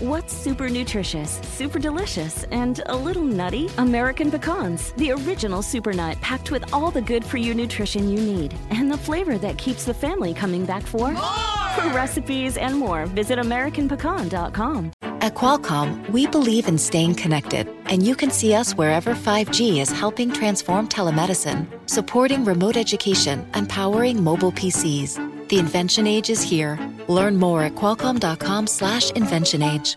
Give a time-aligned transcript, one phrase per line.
[0.00, 3.68] What's super nutritious, super delicious, and a little nutty?
[3.78, 8.20] American pecans, the original super nut packed with all the good for you nutrition you
[8.20, 11.32] need and the flavor that keeps the family coming back for more.
[11.74, 14.92] For recipes and more, visit AmericanPecan.com.
[15.02, 19.90] At Qualcomm, we believe in staying connected, and you can see us wherever 5G is
[19.90, 25.37] helping transform telemedicine, supporting remote education, and powering mobile PCs.
[25.48, 26.78] The invention age is here.
[27.08, 29.96] Learn more at qualcomm.com/slash invention age.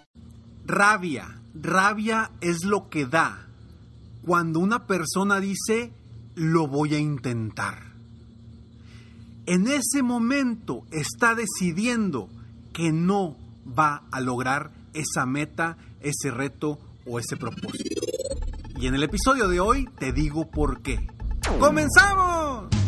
[0.65, 1.27] Rabia.
[1.53, 3.47] Rabia es lo que da
[4.25, 5.91] cuando una persona dice
[6.35, 7.91] lo voy a intentar.
[9.45, 12.29] En ese momento está decidiendo
[12.73, 13.35] que no
[13.67, 18.01] va a lograr esa meta, ese reto o ese propósito.
[18.79, 21.07] Y en el episodio de hoy te digo por qué.
[21.59, 22.80] ¡Comenzamos!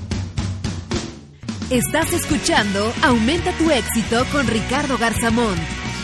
[1.73, 5.55] Estás escuchando Aumenta tu éxito con Ricardo Garzamón,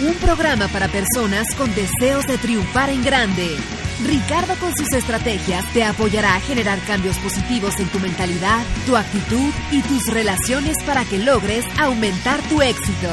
[0.02, 3.56] un programa para personas con deseos de triunfar en grande.
[4.04, 9.52] Ricardo con sus estrategias te apoyará a generar cambios positivos en tu mentalidad, tu actitud
[9.72, 13.10] y tus relaciones para que logres aumentar tu éxito.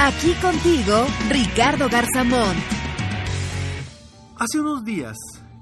[0.00, 2.56] Aquí contigo, Ricardo Garzamón.
[4.40, 5.16] Hace unos días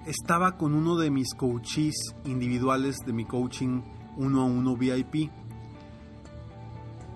[0.06, 3.82] estaba con uno de mis coaches individuales de mi coaching
[4.16, 5.30] uno a uno VIP.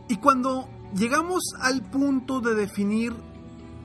[0.08, 3.14] Y cuando llegamos al punto de definir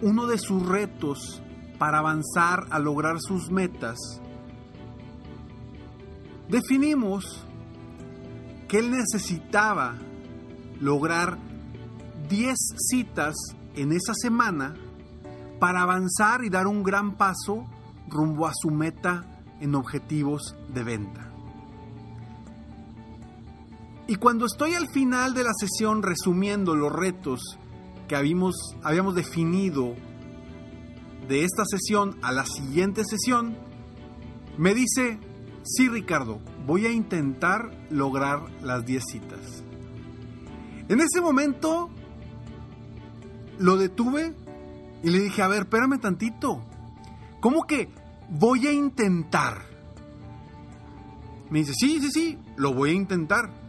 [0.01, 1.41] uno de sus retos
[1.77, 3.97] para avanzar a lograr sus metas,
[6.49, 7.45] definimos
[8.67, 9.95] que él necesitaba
[10.79, 11.37] lograr
[12.29, 13.35] 10 citas
[13.75, 14.75] en esa semana
[15.59, 17.65] para avanzar y dar un gran paso
[18.07, 19.23] rumbo a su meta
[19.59, 21.31] en objetivos de venta.
[24.09, 27.59] Y cuando estoy al final de la sesión resumiendo los retos
[28.07, 29.93] que habíamos, habíamos definido
[31.27, 33.55] de esta sesión a la siguiente sesión,
[34.57, 35.19] me dice,
[35.61, 39.64] sí Ricardo, voy a intentar lograr las 10 citas.
[40.87, 41.91] En ese momento
[43.59, 44.33] lo detuve
[45.03, 46.64] y le dije, a ver, espérame tantito.
[47.41, 47.89] ¿Cómo que
[48.27, 49.65] voy a intentar?
[51.52, 53.68] Me dice, sí, sí, sí, lo voy a intentar.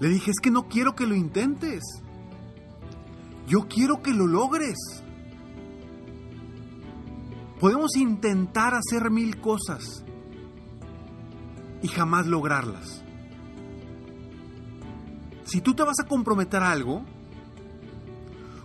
[0.00, 1.82] Le dije, es que no quiero que lo intentes.
[3.46, 4.76] Yo quiero que lo logres.
[7.60, 10.04] Podemos intentar hacer mil cosas
[11.82, 13.02] y jamás lograrlas.
[15.44, 17.04] Si tú te vas a comprometer a algo,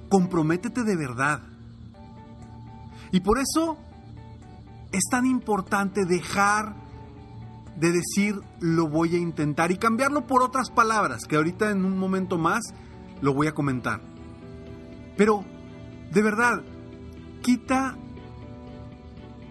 [0.10, 1.42] comprométete de verdad.
[3.12, 3.78] Y por eso
[4.92, 6.76] es tan importante dejar
[7.78, 11.98] de decir lo voy a intentar y cambiarlo por otras palabras que ahorita en un
[11.98, 12.62] momento más
[13.22, 14.02] lo voy a comentar.
[15.18, 15.44] Pero,
[16.12, 16.62] de verdad,
[17.42, 17.98] quita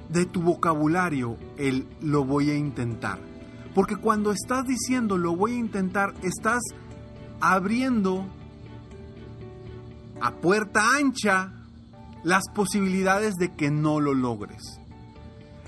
[0.09, 3.19] de tu vocabulario el lo voy a intentar.
[3.75, 6.61] Porque cuando estás diciendo lo voy a intentar, estás
[7.41, 8.27] abriendo
[10.21, 11.53] a puerta ancha
[12.25, 14.81] las posibilidades de que no lo logres.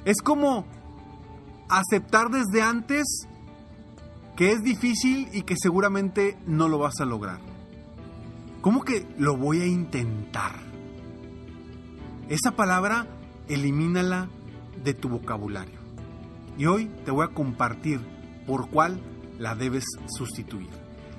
[0.05, 0.67] Es como
[1.79, 3.27] aceptar desde antes
[4.37, 7.41] que es difícil y que seguramente no lo vas a lograr.
[8.61, 10.53] ¿Cómo que lo voy a intentar?
[12.29, 13.07] Esa palabra
[13.49, 14.29] elimínala
[14.83, 15.79] de tu vocabulario.
[16.57, 18.01] Y hoy te voy a compartir
[18.47, 19.01] por cuál
[19.39, 20.69] la debes sustituir.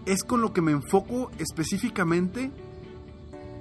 [0.05, 2.51] es con lo que me enfoco específicamente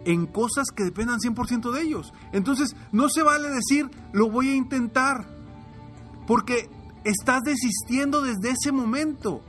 [0.05, 2.13] en cosas que dependan 100% de ellos.
[2.33, 5.29] Entonces, no se vale decir, lo voy a intentar,
[6.27, 6.69] porque
[7.05, 9.43] estás desistiendo desde ese momento.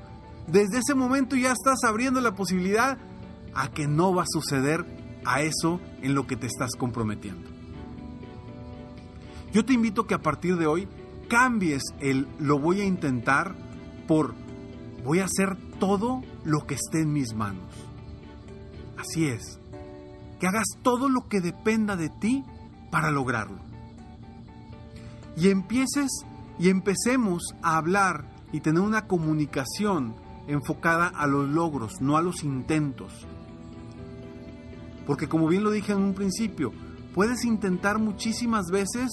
[0.47, 2.97] Desde ese momento ya estás abriendo la posibilidad
[3.53, 4.85] a que no va a suceder
[5.25, 7.49] a eso en lo que te estás comprometiendo.
[9.51, 10.87] Yo te invito que a partir de hoy
[11.29, 13.55] cambies el lo voy a intentar
[14.07, 14.35] por
[15.03, 17.63] voy a hacer todo lo que esté en mis manos.
[18.97, 19.59] Así es,
[20.39, 22.43] que hagas todo lo que dependa de ti
[22.91, 23.59] para lograrlo.
[25.37, 26.09] Y empieces
[26.59, 30.15] y empecemos a hablar y tener una comunicación
[30.47, 33.27] enfocada a los logros, no a los intentos.
[35.05, 36.71] Porque como bien lo dije en un principio,
[37.13, 39.09] puedes intentar muchísimas veces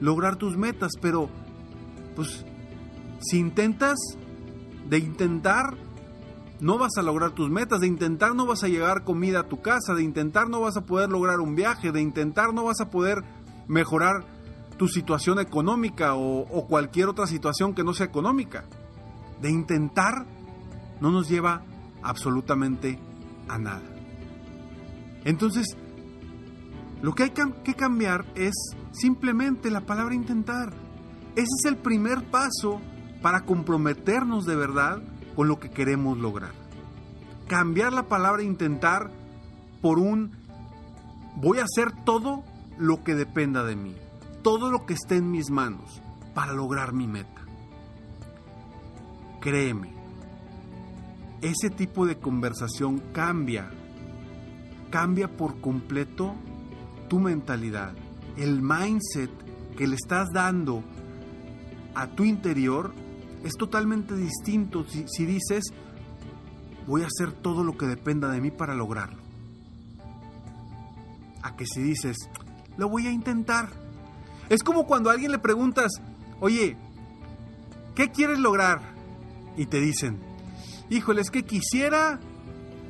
[0.00, 1.28] lograr tus metas, pero
[2.14, 2.44] pues
[3.20, 3.96] si intentas
[4.88, 5.76] de intentar
[6.60, 9.60] no vas a lograr tus metas, de intentar no vas a llegar comida a tu
[9.60, 12.90] casa, de intentar no vas a poder lograr un viaje, de intentar no vas a
[12.90, 13.22] poder
[13.66, 14.24] mejorar
[14.76, 18.64] tu situación económica o, o cualquier otra situación que no sea económica.
[19.40, 20.26] De intentar
[21.00, 21.62] no nos lleva
[22.02, 22.98] absolutamente
[23.48, 23.82] a nada.
[25.24, 25.76] Entonces,
[27.02, 28.54] lo que hay que cambiar es
[28.92, 30.72] simplemente la palabra intentar.
[31.34, 32.80] Ese es el primer paso
[33.20, 35.02] para comprometernos de verdad
[35.34, 36.52] con lo que queremos lograr.
[37.48, 39.10] Cambiar la palabra intentar
[39.80, 40.32] por un
[41.36, 42.42] voy a hacer todo
[42.78, 43.94] lo que dependa de mí,
[44.42, 46.00] todo lo que esté en mis manos
[46.34, 47.42] para lograr mi meta.
[49.40, 49.92] Créeme,
[51.42, 53.70] ese tipo de conversación cambia,
[54.90, 56.34] cambia por completo
[57.08, 57.92] tu mentalidad,
[58.36, 59.30] el mindset
[59.76, 60.82] que le estás dando
[61.94, 62.94] a tu interior
[63.44, 65.64] es totalmente distinto si, dices,
[66.86, 69.22] voy a hacer todo lo que dependa de mí para lograrlo.
[71.42, 72.16] A que si dices,
[72.78, 73.68] lo voy a intentar.
[74.48, 75.92] Es como cuando a alguien le preguntas,
[76.40, 76.76] oye,
[77.94, 78.80] ¿qué quieres lograr?
[79.56, 80.18] Y te dicen,
[80.88, 82.18] híjole, es que quisiera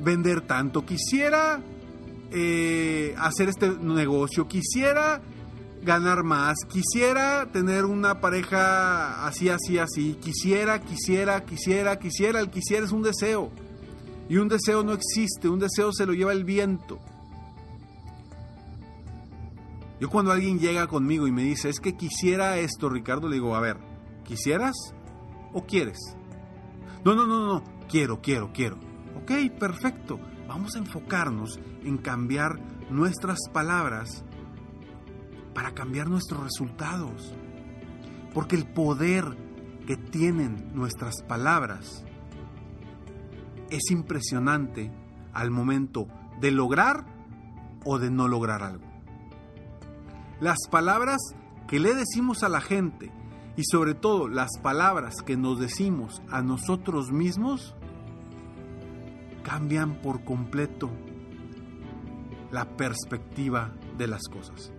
[0.01, 1.61] vender tanto, quisiera
[2.31, 5.21] eh, hacer este negocio, quisiera
[5.85, 12.85] ganar más, quisiera tener una pareja así, así, así, quisiera, quisiera, quisiera, quisiera, el quisiera
[12.85, 13.51] es un deseo.
[14.29, 16.99] Y un deseo no existe, un deseo se lo lleva el viento.
[20.01, 23.55] Yo cuando alguien llega conmigo y me dice, es que quisiera esto, Ricardo, le digo,
[23.55, 23.77] a ver,
[24.25, 24.75] ¿quisieras
[25.53, 25.99] o quieres?
[27.05, 28.77] No, no, no, no, quiero, quiero, quiero.
[29.23, 30.19] Ok, perfecto.
[30.49, 32.59] Vamos a enfocarnos en cambiar
[32.91, 34.25] nuestras palabras
[35.55, 37.35] para cambiar nuestros resultados.
[38.33, 39.25] Porque el poder
[39.87, 42.05] que tienen nuestras palabras
[43.71, 44.91] es impresionante
[45.33, 46.09] al momento
[46.41, 47.05] de lograr
[47.85, 48.85] o de no lograr algo.
[50.41, 51.21] Las palabras
[51.69, 53.13] que le decimos a la gente
[53.57, 57.75] y sobre todo las palabras que nos decimos a nosotros mismos
[59.43, 60.91] cambian por completo
[62.51, 64.73] la perspectiva de las cosas.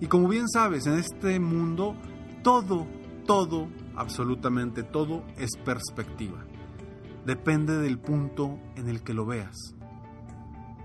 [0.00, 1.96] Y como bien sabes, en este mundo
[2.42, 2.86] todo,
[3.26, 6.44] todo, absolutamente todo es perspectiva.
[7.24, 9.56] Depende del punto en el que lo veas.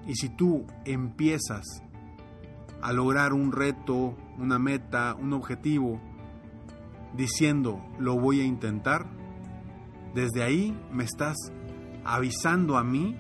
[0.08, 1.84] Y si tú empiezas
[2.82, 6.02] a lograr un reto, una meta, un objetivo,
[7.16, 9.06] diciendo lo voy a intentar,
[10.16, 11.36] desde ahí me estás
[12.04, 13.16] avisando a mí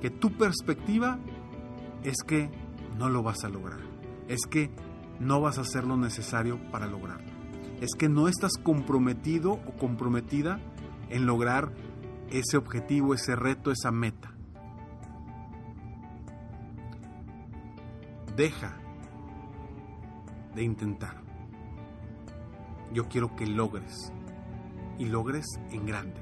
[0.00, 1.18] que tu perspectiva
[2.02, 2.50] es que
[2.98, 3.80] no lo vas a lograr.
[4.28, 4.70] Es que
[5.20, 7.30] no vas a hacer lo necesario para lograrlo.
[7.80, 10.58] Es que no estás comprometido o comprometida
[11.10, 11.72] en lograr
[12.30, 14.32] ese objetivo, ese reto, esa meta.
[18.36, 18.76] Deja
[20.54, 21.20] de intentar.
[22.92, 24.12] Yo quiero que logres
[24.98, 26.20] y logres en grande.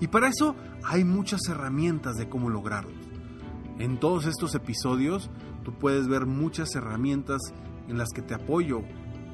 [0.00, 2.90] Y para eso hay muchas herramientas de cómo lograrlo.
[3.78, 5.30] En todos estos episodios
[5.62, 7.40] tú puedes ver muchas herramientas
[7.88, 8.82] en las que te apoyo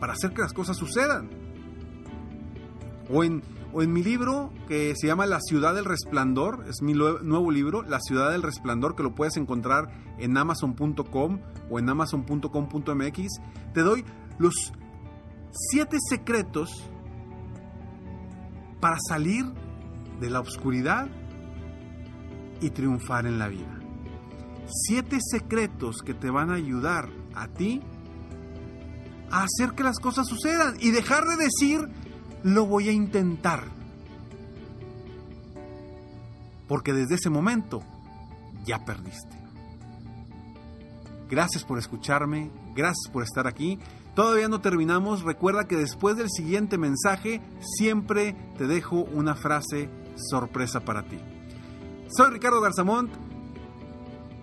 [0.01, 1.31] para hacer que las cosas sucedan.
[3.11, 3.43] O en,
[3.73, 7.83] o en mi libro que se llama La ciudad del resplandor, es mi nuevo libro,
[7.83, 13.29] La ciudad del resplandor, que lo puedes encontrar en amazon.com o en amazon.com.mx,
[13.73, 14.05] te doy
[14.39, 14.73] los
[15.51, 16.71] siete secretos
[18.81, 19.45] para salir
[20.21, 21.09] de la oscuridad
[22.61, 23.78] y triunfar en la vida.
[24.71, 27.83] Siete secretos que te van a ayudar a ti
[29.31, 31.89] a hacer que las cosas sucedan y dejar de decir
[32.43, 33.65] lo voy a intentar.
[36.67, 37.83] Porque desde ese momento
[38.65, 39.37] ya perdiste.
[41.31, 43.79] Gracias por escucharme, gracias por estar aquí.
[44.15, 50.81] Todavía no terminamos, recuerda que después del siguiente mensaje siempre te dejo una frase sorpresa
[50.81, 51.19] para ti.
[52.09, 53.28] Soy Ricardo Garzamont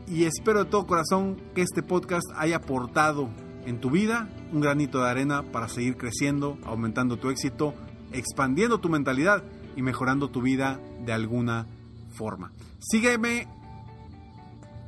[0.07, 3.29] y espero de todo corazón que este podcast haya aportado
[3.65, 7.73] en tu vida un granito de arena para seguir creciendo, aumentando tu éxito,
[8.11, 9.43] expandiendo tu mentalidad
[9.75, 11.67] y mejorando tu vida de alguna
[12.11, 12.51] forma.
[12.79, 13.47] Sígueme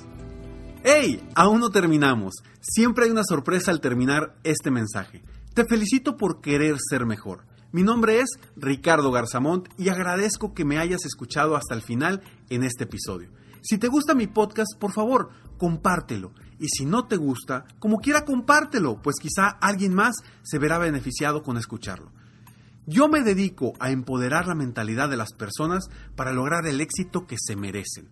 [0.84, 1.26] ¡Hey!
[1.34, 2.34] Aún no terminamos.
[2.60, 5.22] Siempre hay una sorpresa al terminar este mensaje.
[5.54, 7.46] Te felicito por querer ser mejor.
[7.72, 12.62] Mi nombre es Ricardo Garzamont y agradezco que me hayas escuchado hasta el final en
[12.62, 13.30] este episodio.
[13.62, 16.32] Si te gusta mi podcast, por favor, compártelo.
[16.58, 21.42] Y si no te gusta, como quiera compártelo, pues quizá alguien más se verá beneficiado
[21.42, 22.12] con escucharlo.
[22.86, 27.36] Yo me dedico a empoderar la mentalidad de las personas para lograr el éxito que
[27.36, 28.08] se merecen.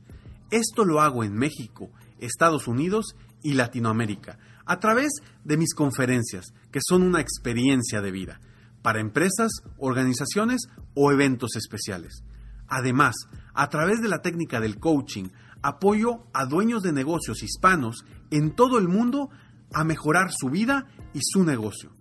[0.50, 5.12] Esto lo hago en México, Estados Unidos y Latinoamérica, a través
[5.44, 8.40] de mis conferencias, que son una experiencia de vida,
[8.82, 10.62] para empresas, organizaciones
[10.94, 12.24] o eventos especiales.
[12.66, 13.14] Además,
[13.54, 15.28] a través de la técnica del coaching,
[15.62, 19.30] apoyo a dueños de negocios hispanos en todo el mundo
[19.72, 21.92] a mejorar su vida y su negocio.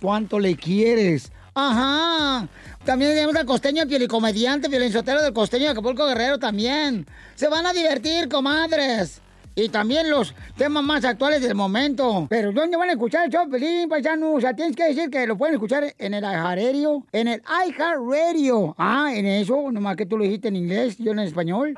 [0.00, 1.32] cuánto le quieres.
[1.54, 2.46] Ajá.
[2.84, 7.06] También tenemos al costeño pielicomediante, violinsotero del costeño de Acapulco Guerrero también.
[7.34, 9.20] Se van a divertir, comadres.
[9.56, 12.28] Y también los temas más actuales del momento.
[12.30, 14.34] Pero ¿dónde van a escuchar el show, Pelín, paisano?
[14.34, 17.04] O sea, tienes que decir que lo pueden escuchar en el iHeartRadio.
[17.10, 18.76] En el iHeartRadio.
[18.78, 21.74] Ah, en eso, nomás que tú lo dijiste en inglés, yo en español.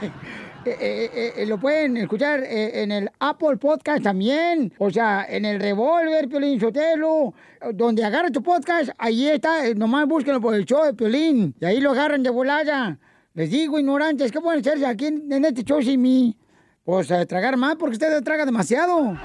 [0.64, 4.72] Eh, eh, eh, lo pueden escuchar en el Apple Podcast también.
[4.78, 7.34] O sea, en el Revolver, Piolín Sotelo.
[7.74, 9.72] Donde agarra tu podcast, ahí está.
[9.74, 11.54] Nomás búsquenlo por el show de Piolín.
[11.60, 12.98] Y ahí lo agarran de volada.
[13.34, 16.36] Les digo, ignorantes, ¿qué pueden hacerse aquí en, este show sin mí?
[16.84, 19.16] Pues tragar más porque usted traga demasiado.